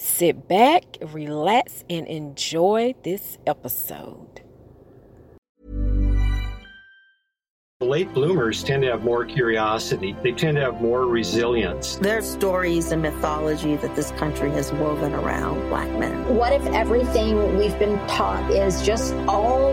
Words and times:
Sit 0.00 0.46
back, 0.46 0.84
relax, 1.12 1.82
and 1.90 2.06
enjoy 2.06 2.94
this 3.02 3.36
episode. 3.48 4.42
Late 7.80 8.14
bloomers 8.14 8.62
tend 8.62 8.82
to 8.82 8.90
have 8.92 9.02
more 9.02 9.24
curiosity. 9.24 10.14
They 10.22 10.30
tend 10.30 10.56
to 10.56 10.62
have 10.62 10.80
more 10.80 11.06
resilience. 11.06 11.96
There 11.96 12.18
are 12.18 12.22
stories 12.22 12.92
and 12.92 13.02
mythology 13.02 13.74
that 13.74 13.96
this 13.96 14.12
country 14.12 14.52
has 14.52 14.72
woven 14.72 15.14
around 15.14 15.68
black 15.68 15.90
men. 15.98 16.36
What 16.36 16.52
if 16.52 16.64
everything 16.66 17.58
we've 17.58 17.78
been 17.80 17.98
taught 18.06 18.48
is 18.52 18.86
just 18.86 19.14
all 19.26 19.72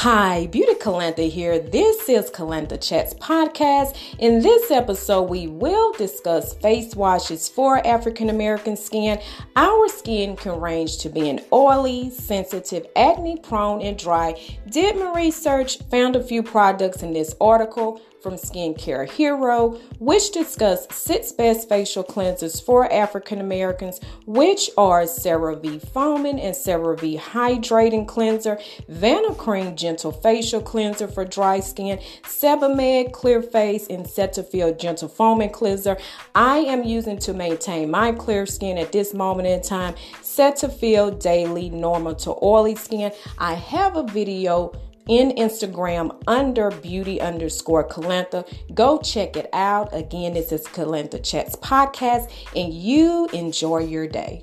Hi, 0.00 0.46
Beauty 0.48 0.74
Calentha 0.74 1.26
here. 1.30 1.58
This 1.58 2.06
is 2.10 2.30
Calentha 2.30 2.78
Chats 2.78 3.14
Podcast. 3.14 3.96
In 4.18 4.42
this 4.42 4.70
episode, 4.70 5.22
we 5.22 5.46
will 5.46 5.94
discuss 5.94 6.52
face 6.52 6.94
washes 6.94 7.48
for 7.48 7.84
African 7.84 8.28
American 8.28 8.76
skin. 8.76 9.18
Our 9.56 9.88
skin 9.88 10.36
can 10.36 10.60
range 10.60 10.98
to 10.98 11.08
being 11.08 11.40
oily, 11.50 12.10
sensitive, 12.10 12.86
acne 12.94 13.38
prone, 13.38 13.80
and 13.80 13.98
dry. 13.98 14.38
Did 14.68 14.96
my 14.96 15.14
research, 15.14 15.78
found 15.90 16.14
a 16.14 16.22
few 16.22 16.42
products 16.42 17.02
in 17.02 17.14
this 17.14 17.34
article 17.40 18.02
from 18.26 18.34
Skincare 18.34 19.08
Hero, 19.08 19.78
which 20.00 20.32
discuss 20.32 20.88
six 20.90 21.30
best 21.30 21.68
facial 21.68 22.02
cleansers 22.02 22.60
for 22.60 22.92
African 22.92 23.40
Americans, 23.40 24.00
which 24.26 24.68
are 24.76 25.02
CeraVe 25.02 25.86
Foaming 25.90 26.40
and 26.40 26.52
CeraVe 26.52 27.20
Hydrating 27.20 28.04
Cleanser, 28.04 28.58
Vanicream 28.90 29.76
Gentle 29.86 30.10
Facial 30.10 30.60
Cleanser 30.60 31.06
for 31.06 31.24
dry 31.24 31.60
skin, 31.60 32.00
Sebamed 32.24 33.12
Clear 33.12 33.40
Face, 33.40 33.86
and 33.86 34.04
Cetaphil 34.04 34.76
Gentle 34.76 35.06
Foaming 35.06 35.50
Cleanser. 35.50 35.96
I 36.34 36.56
am 36.58 36.82
using 36.82 37.18
to 37.18 37.32
maintain 37.32 37.88
my 37.88 38.10
clear 38.10 38.46
skin 38.46 38.78
at 38.78 38.90
this 38.90 39.14
moment 39.14 39.46
in 39.46 39.62
time. 39.62 39.94
Cetaphil 40.22 41.22
Daily 41.22 41.70
Normal 41.70 42.16
to 42.16 42.34
Oily 42.42 42.74
Skin. 42.74 43.12
I 43.38 43.54
have 43.54 43.96
a 43.96 44.02
video 44.02 44.72
in 45.08 45.30
Instagram 45.36 46.20
under 46.26 46.72
beauty 46.72 47.20
underscore 47.20 47.86
Calentha. 47.86 48.44
Go 48.74 48.98
check 48.98 49.36
it 49.36 49.48
out. 49.52 49.94
Again, 49.94 50.34
this 50.34 50.50
is 50.50 50.66
Calentha 50.66 51.22
Chats 51.22 51.54
Podcast, 51.54 52.28
and 52.56 52.74
you 52.74 53.28
enjoy 53.32 53.78
your 53.78 54.08
day. 54.08 54.42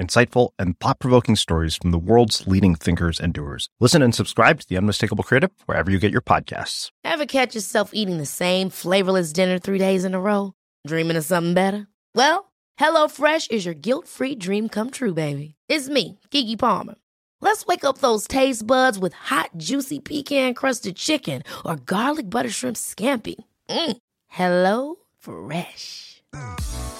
insightful, 0.00 0.50
and 0.58 0.78
thought 0.80 0.98
provoking 0.98 1.36
stories 1.36 1.76
from 1.76 1.90
the 1.90 1.98
world's 1.98 2.46
leading 2.46 2.74
thinkers 2.74 3.20
and 3.20 3.32
doers. 3.32 3.68
Listen 3.78 4.02
and 4.02 4.14
subscribe 4.14 4.60
to 4.60 4.68
The 4.68 4.76
Unmistakable 4.76 5.22
Creative 5.22 5.52
wherever 5.66 5.90
you 5.90 5.98
get 5.98 6.12
your 6.12 6.22
podcasts. 6.22 6.90
Ever 7.04 7.26
catch 7.26 7.54
yourself 7.54 7.90
eating 7.92 8.18
the 8.18 8.26
same 8.26 8.70
flavorless 8.70 9.32
dinner 9.32 9.58
three 9.58 9.78
days 9.78 10.04
in 10.04 10.14
a 10.14 10.20
row? 10.20 10.54
Dreaming 10.86 11.16
of 11.16 11.24
something 11.24 11.54
better? 11.54 11.86
Well, 12.14 12.50
HelloFresh 12.80 13.50
is 13.50 13.64
your 13.64 13.74
guilt-free 13.74 14.36
dream 14.36 14.68
come 14.68 14.90
true, 14.90 15.14
baby. 15.14 15.54
It's 15.68 15.88
me, 15.88 16.18
Keke 16.30 16.58
Palmer. 16.58 16.94
Let's 17.42 17.66
wake 17.66 17.84
up 17.84 17.98
those 17.98 18.28
taste 18.28 18.66
buds 18.66 18.98
with 18.98 19.12
hot, 19.12 19.50
juicy 19.56 19.98
pecan-crusted 19.98 20.96
chicken 20.96 21.42
or 21.64 21.76
garlic 21.76 22.28
butter 22.28 22.50
shrimp 22.50 22.76
scampi. 22.76 23.36
Mm. 23.68 23.96
Hello 24.28 24.96
Fresh. 25.18 26.22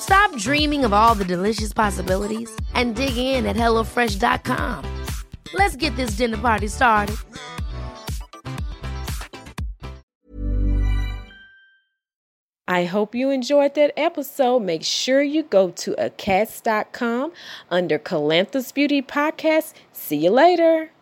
Stop 0.00 0.34
dreaming 0.36 0.84
of 0.84 0.92
all 0.92 1.14
the 1.14 1.24
delicious 1.24 1.72
possibilities 1.72 2.50
and 2.74 2.96
dig 2.96 3.16
in 3.16 3.46
at 3.46 3.56
HelloFresh.com. 3.56 4.84
Let's 5.54 5.76
get 5.76 5.94
this 5.96 6.12
dinner 6.12 6.38
party 6.38 6.68
started. 6.68 7.16
I 12.70 12.84
hope 12.84 13.16
you 13.16 13.30
enjoyed 13.30 13.74
that 13.74 13.92
episode. 13.96 14.60
Make 14.60 14.84
sure 14.84 15.22
you 15.22 15.42
go 15.42 15.70
to 15.70 15.90
acast.com 15.96 17.32
under 17.68 17.98
Calanthus 17.98 18.72
Beauty 18.72 19.02
Podcast. 19.02 19.72
See 19.92 20.18
you 20.18 20.30
later. 20.30 20.92